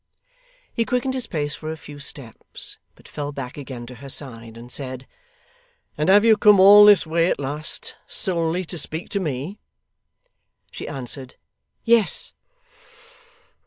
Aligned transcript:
He 0.73 0.83
quickened 0.83 1.13
his 1.13 1.27
pace 1.27 1.53
for 1.53 1.71
a 1.71 1.77
few 1.77 1.99
steps, 1.99 2.79
but 2.95 3.07
fell 3.07 3.31
back 3.31 3.55
again 3.55 3.85
to 3.85 3.93
her 4.01 4.09
side, 4.09 4.57
and 4.57 4.71
said: 4.71 5.05
'And 5.95 6.09
have 6.09 6.25
you 6.25 6.37
come 6.37 6.59
all 6.59 6.85
this 6.85 7.05
way 7.05 7.29
at 7.29 7.39
last, 7.39 7.95
solely 8.07 8.65
to 8.65 8.79
speak 8.79 9.09
to 9.09 9.19
me?' 9.19 9.59
She 10.71 10.87
answered, 10.87 11.35
'Yes. 11.83 12.33